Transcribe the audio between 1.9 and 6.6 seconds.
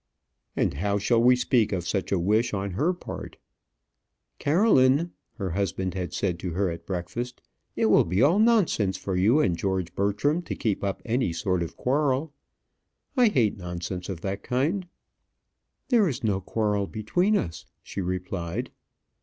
a wish on her part? "Caroline," her husband had said to